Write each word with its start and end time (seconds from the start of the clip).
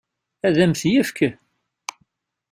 Ad 0.47 0.55
m-t-yefk? 0.69 1.19